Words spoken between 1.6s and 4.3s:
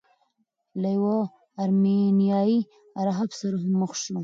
ارمینیايي راهب سره هم مخ شو.